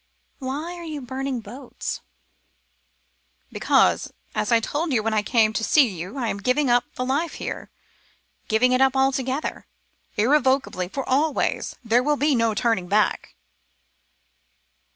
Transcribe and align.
"Why 0.39 0.73
are 0.77 0.83
you 0.83 0.99
burning 0.99 1.41
boats?" 1.41 2.01
"Because, 3.51 4.11
as 4.33 4.51
I 4.51 4.59
told 4.59 4.91
you 4.91 5.03
when 5.03 5.13
I 5.13 5.21
came 5.21 5.53
to 5.53 5.63
see 5.63 5.87
you, 5.87 6.17
I 6.17 6.29
am 6.29 6.39
giving 6.39 6.71
up 6.71 6.85
the 6.95 7.05
life 7.05 7.35
here, 7.35 7.69
giving 8.47 8.71
it 8.71 8.81
up 8.81 8.95
altogether, 8.97 9.67
irrevocably, 10.17 10.87
for 10.87 11.07
always. 11.07 11.75
There 11.83 12.01
is 12.01 12.07
to 12.13 12.17
be 12.17 12.33
no 12.33 12.55
turning 12.55 12.87
back." 12.87 13.35